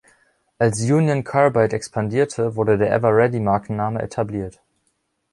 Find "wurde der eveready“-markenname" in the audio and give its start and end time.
2.55-3.99